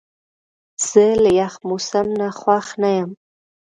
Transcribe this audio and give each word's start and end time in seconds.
زه 0.87 1.05
له 1.23 1.29
یخ 1.41 1.53
موسم 1.67 2.07
نه 2.19 2.27
خوښ 2.39 2.67
نه 2.81 2.89
یم. 2.97 3.09